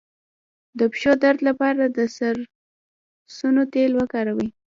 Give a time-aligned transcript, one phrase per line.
[0.79, 4.47] د پښو درد لپاره د سرسونو تېل وکاروئ